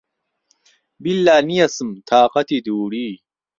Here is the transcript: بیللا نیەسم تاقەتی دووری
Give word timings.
بیللا 1.03 1.37
نیەسم 1.49 1.89
تاقەتی 2.09 2.63
دووری 2.65 3.09